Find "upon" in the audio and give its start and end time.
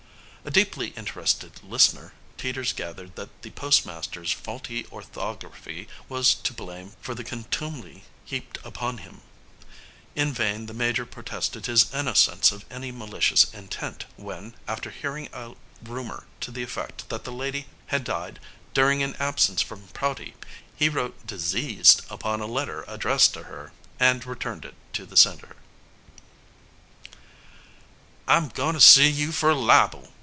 8.63-8.97, 22.09-22.41